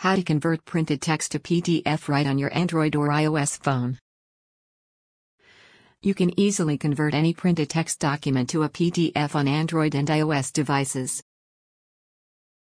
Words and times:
How 0.00 0.16
to 0.16 0.22
convert 0.22 0.64
printed 0.64 1.02
text 1.02 1.32
to 1.32 1.38
PDF 1.38 2.08
right 2.08 2.26
on 2.26 2.38
your 2.38 2.50
Android 2.56 2.96
or 2.96 3.08
iOS 3.08 3.62
phone. 3.62 3.98
You 6.00 6.14
can 6.14 6.32
easily 6.40 6.78
convert 6.78 7.12
any 7.12 7.34
printed 7.34 7.68
text 7.68 7.98
document 7.98 8.48
to 8.48 8.62
a 8.62 8.70
PDF 8.70 9.34
on 9.34 9.46
Android 9.46 9.94
and 9.94 10.08
iOS 10.08 10.54
devices. 10.54 11.22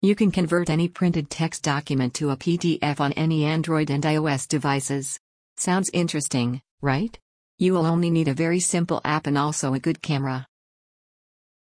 You 0.00 0.16
can 0.16 0.32
convert 0.32 0.68
any 0.68 0.88
printed 0.88 1.30
text 1.30 1.62
document 1.62 2.14
to 2.14 2.30
a 2.30 2.36
PDF 2.36 2.98
on 2.98 3.12
any 3.12 3.44
Android 3.44 3.90
and 3.90 4.02
iOS 4.02 4.48
devices. 4.48 5.16
Sounds 5.56 5.90
interesting, 5.92 6.60
right? 6.80 7.16
You 7.56 7.72
will 7.74 7.86
only 7.86 8.10
need 8.10 8.26
a 8.26 8.34
very 8.34 8.58
simple 8.58 9.00
app 9.04 9.28
and 9.28 9.38
also 9.38 9.74
a 9.74 9.78
good 9.78 10.02
camera. 10.02 10.44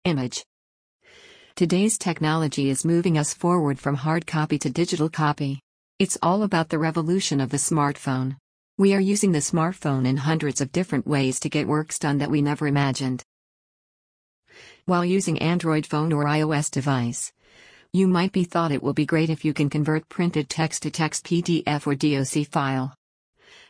Image 0.07 0.43
Today's 1.61 1.99
technology 1.99 2.71
is 2.71 2.87
moving 2.87 3.19
us 3.19 3.35
forward 3.35 3.79
from 3.79 3.95
hard 3.95 4.27
copy 4.27 4.59
to 4.61 4.71
digital 4.71 5.11
copy. 5.11 5.61
It's 5.99 6.17
all 6.23 6.43
about 6.43 6.71
the 6.71 6.79
revolution 6.79 7.39
of 7.39 7.51
the 7.51 7.59
smartphone. 7.59 8.39
We 8.79 8.95
are 8.95 8.99
using 9.15 9.33
the 9.33 9.41
smartphone 9.41 10.07
in 10.07 10.17
hundreds 10.17 10.63
of 10.63 10.73
different 10.73 11.07
ways 11.07 11.39
to 11.41 11.51
get 11.51 11.69
works 11.69 11.99
done 11.99 12.17
that 12.17 12.31
we 12.31 12.41
never 12.41 12.67
imagined. 12.67 13.23
While 14.87 15.05
using 15.05 15.39
Android 15.41 15.85
phone 15.85 16.15
or 16.15 16.25
iOS 16.25 16.71
device, 16.71 17.31
you 17.93 18.09
might 18.09 18.33
be 18.33 18.45
thought 18.45 18.73
it 18.73 18.83
will 18.83 18.95
be 18.95 19.05
great 19.05 19.29
if 19.29 19.45
you 19.45 19.53
can 19.53 19.69
convert 19.69 20.09
printed 20.09 20.49
text 20.49 20.85
to 20.85 20.91
text 20.91 21.27
PDF 21.27 21.87
or 21.87 21.95
DOC 21.95 22.47
file. 22.47 22.95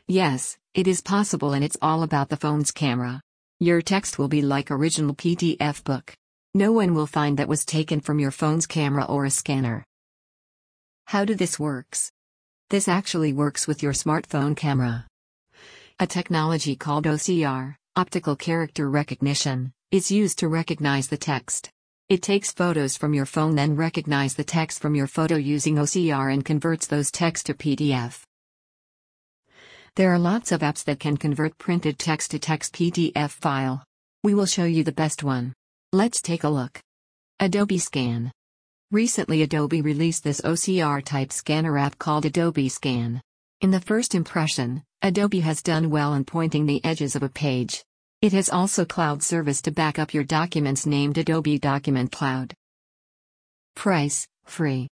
Yes, 0.06 0.56
it 0.74 0.86
is 0.86 1.00
possible 1.00 1.54
and 1.54 1.64
it's 1.64 1.76
all 1.82 2.04
about 2.04 2.28
the 2.28 2.36
phone's 2.36 2.70
camera. 2.70 3.20
Your 3.58 3.82
text 3.82 4.16
will 4.16 4.28
be 4.28 4.42
like 4.42 4.70
original 4.70 5.12
PDF 5.12 5.82
book. 5.82 6.14
No 6.54 6.72
one 6.72 6.94
will 6.94 7.06
find 7.06 7.38
that 7.38 7.46
was 7.46 7.64
taken 7.64 8.00
from 8.00 8.18
your 8.18 8.32
phone's 8.32 8.66
camera 8.66 9.04
or 9.04 9.24
a 9.24 9.30
scanner. 9.30 9.84
How 11.06 11.24
do 11.24 11.36
this 11.36 11.60
works? 11.60 12.10
This 12.70 12.88
actually 12.88 13.32
works 13.32 13.68
with 13.68 13.84
your 13.84 13.92
smartphone 13.92 14.56
camera. 14.56 15.06
A 16.00 16.08
technology 16.08 16.74
called 16.74 17.04
OCR, 17.04 17.76
optical 17.94 18.34
character 18.34 18.90
recognition, 18.90 19.70
is 19.92 20.10
used 20.10 20.40
to 20.40 20.48
recognize 20.48 21.06
the 21.06 21.16
text. 21.16 21.70
It 22.08 22.20
takes 22.20 22.50
photos 22.50 22.96
from 22.96 23.14
your 23.14 23.26
phone 23.26 23.54
then 23.54 23.76
recognize 23.76 24.34
the 24.34 24.42
text 24.42 24.80
from 24.80 24.96
your 24.96 25.06
photo 25.06 25.36
using 25.36 25.76
OCR 25.76 26.32
and 26.32 26.44
converts 26.44 26.88
those 26.88 27.12
text 27.12 27.46
to 27.46 27.54
PDF. 27.54 28.22
There 29.94 30.12
are 30.12 30.18
lots 30.18 30.50
of 30.50 30.62
apps 30.62 30.82
that 30.84 30.98
can 30.98 31.16
convert 31.16 31.58
printed 31.58 31.96
text 31.96 32.32
to 32.32 32.40
text 32.40 32.74
PDF 32.74 33.30
file. 33.30 33.84
We 34.24 34.34
will 34.34 34.46
show 34.46 34.64
you 34.64 34.82
the 34.82 34.90
best 34.90 35.22
one. 35.22 35.54
Let's 35.92 36.22
take 36.22 36.44
a 36.44 36.48
look. 36.48 36.80
Adobe 37.40 37.78
Scan. 37.78 38.30
Recently, 38.92 39.42
Adobe 39.42 39.82
released 39.82 40.22
this 40.22 40.40
OCR 40.42 41.04
type 41.04 41.32
scanner 41.32 41.76
app 41.76 41.98
called 41.98 42.24
Adobe 42.24 42.68
Scan. 42.68 43.20
In 43.60 43.72
the 43.72 43.80
first 43.80 44.14
impression, 44.14 44.84
Adobe 45.02 45.40
has 45.40 45.64
done 45.64 45.90
well 45.90 46.14
in 46.14 46.24
pointing 46.24 46.64
the 46.64 46.84
edges 46.84 47.16
of 47.16 47.24
a 47.24 47.28
page. 47.28 47.82
It 48.22 48.32
has 48.34 48.50
also 48.50 48.84
cloud 48.84 49.20
service 49.24 49.60
to 49.62 49.72
back 49.72 49.98
up 49.98 50.14
your 50.14 50.22
documents 50.22 50.86
named 50.86 51.18
Adobe 51.18 51.58
Document 51.58 52.12
Cloud. 52.12 52.54
Price 53.74 54.28
free. 54.44 54.86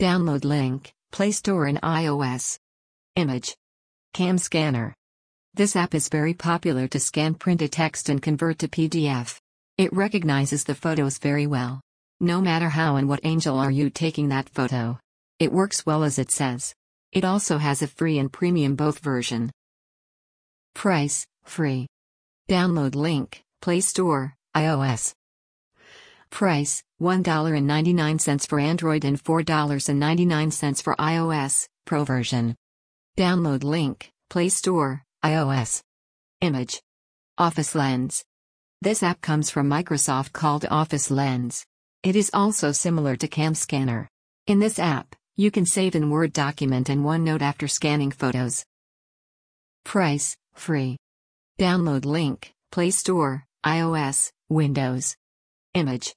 Download 0.00 0.42
link 0.42 0.90
Play 1.12 1.32
Store 1.32 1.66
and 1.66 1.78
iOS. 1.82 2.58
Image 3.14 3.54
Cam 4.14 4.38
Scanner. 4.38 4.94
This 5.52 5.76
app 5.76 5.94
is 5.94 6.08
very 6.08 6.32
popular 6.32 6.88
to 6.88 6.98
scan 6.98 7.34
printed 7.34 7.72
text 7.72 8.08
and 8.08 8.22
convert 8.22 8.60
to 8.60 8.68
PDF. 8.68 9.38
It 9.80 9.94
recognizes 9.94 10.64
the 10.64 10.74
photos 10.74 11.16
very 11.16 11.46
well. 11.46 11.80
No 12.20 12.42
matter 12.42 12.68
how 12.68 12.96
and 12.96 13.08
what 13.08 13.20
angel 13.24 13.58
are 13.58 13.70
you 13.70 13.88
taking 13.88 14.28
that 14.28 14.50
photo. 14.50 14.98
It 15.38 15.54
works 15.54 15.86
well 15.86 16.04
as 16.04 16.18
it 16.18 16.30
says. 16.30 16.74
It 17.12 17.24
also 17.24 17.56
has 17.56 17.80
a 17.80 17.86
free 17.86 18.18
and 18.18 18.30
premium 18.30 18.76
both 18.76 18.98
version. 18.98 19.50
Price, 20.74 21.26
free. 21.44 21.86
Download 22.46 22.94
link, 22.94 23.42
Play 23.62 23.80
Store, 23.80 24.34
iOS. 24.54 25.14
Price, 26.28 26.82
$1.99 27.00 28.46
for 28.46 28.60
Android 28.60 29.06
and 29.06 29.18
$4.99 29.24 30.82
for 30.82 30.94
iOS, 30.96 31.68
Pro 31.86 32.04
version. 32.04 32.54
Download 33.16 33.64
link, 33.64 34.12
Play 34.28 34.50
Store, 34.50 35.04
iOS. 35.24 35.80
Image. 36.42 36.82
Office 37.38 37.74
Lens. 37.74 38.22
This 38.82 39.02
app 39.02 39.20
comes 39.20 39.50
from 39.50 39.68
Microsoft 39.68 40.32
called 40.32 40.64
Office 40.70 41.10
Lens. 41.10 41.66
It 42.02 42.16
is 42.16 42.30
also 42.32 42.72
similar 42.72 43.14
to 43.16 43.28
Cam 43.28 43.54
Scanner. 43.54 44.08
In 44.46 44.58
this 44.58 44.78
app, 44.78 45.14
you 45.36 45.50
can 45.50 45.66
save 45.66 45.94
in 45.94 46.08
Word 46.08 46.32
document 46.32 46.88
and 46.88 47.04
OneNote 47.04 47.42
after 47.42 47.68
scanning 47.68 48.10
photos. 48.10 48.64
Price, 49.84 50.34
free. 50.54 50.96
Download 51.58 52.06
link, 52.06 52.54
Play 52.72 52.90
Store, 52.90 53.44
iOS, 53.66 54.30
Windows. 54.48 55.14
Image. 55.74 56.14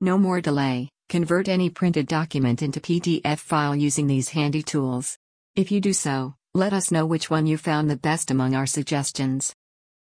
No 0.00 0.18
more 0.18 0.40
delay, 0.40 0.88
convert 1.08 1.48
any 1.48 1.70
printed 1.70 2.08
document 2.08 2.60
into 2.60 2.80
PDF 2.80 3.38
file 3.38 3.76
using 3.76 4.08
these 4.08 4.30
handy 4.30 4.64
tools. 4.64 5.16
If 5.54 5.70
you 5.70 5.80
do 5.80 5.92
so, 5.92 6.34
let 6.54 6.72
us 6.72 6.90
know 6.90 7.06
which 7.06 7.30
one 7.30 7.46
you 7.46 7.56
found 7.56 7.88
the 7.88 7.94
best 7.94 8.32
among 8.32 8.56
our 8.56 8.66
suggestions. 8.66 9.54